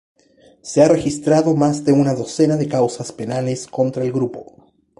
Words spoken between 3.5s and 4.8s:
contra el grupo.